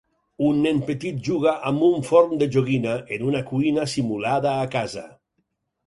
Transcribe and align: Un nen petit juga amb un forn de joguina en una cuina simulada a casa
Un 0.45 0.61
nen 0.61 0.79
petit 0.87 1.19
juga 1.27 1.53
amb 1.73 1.85
un 1.89 2.03
forn 2.09 2.35
de 2.45 2.49
joguina 2.57 2.97
en 3.19 3.29
una 3.31 3.45
cuina 3.53 3.89
simulada 3.97 4.59
a 4.59 4.69
casa 4.79 5.11